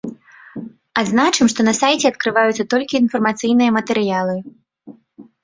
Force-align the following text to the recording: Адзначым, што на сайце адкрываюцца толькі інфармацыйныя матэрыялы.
Адзначым, 1.01 1.45
што 1.53 1.65
на 1.67 1.73
сайце 1.81 2.05
адкрываюцца 2.13 2.67
толькі 2.73 2.99
інфармацыйныя 3.03 3.77
матэрыялы. 3.79 4.35